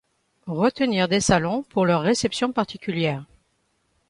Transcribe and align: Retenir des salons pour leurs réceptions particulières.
Retenir 0.47 1.07
des 1.07 1.19
salons 1.19 1.61
pour 1.61 1.85
leurs 1.85 2.01
réceptions 2.01 2.51
particulières. 2.51 3.27